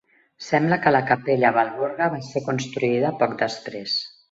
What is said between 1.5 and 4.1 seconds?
Walburga" va ser construïda poc després.